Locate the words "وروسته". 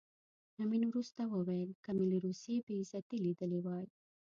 0.87-1.21